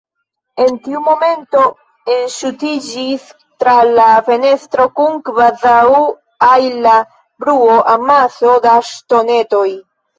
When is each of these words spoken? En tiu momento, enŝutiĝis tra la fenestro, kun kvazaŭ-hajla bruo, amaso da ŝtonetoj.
En 0.63 0.77
tiu 0.85 1.01
momento, 1.07 1.65
enŝutiĝis 2.13 3.29
tra 3.65 3.77
la 4.01 4.09
fenestro, 4.31 4.89
kun 4.99 5.23
kvazaŭ-hajla 5.31 6.99
bruo, 7.47 7.81
amaso 7.97 8.61
da 8.69 8.79
ŝtonetoj. 8.95 9.69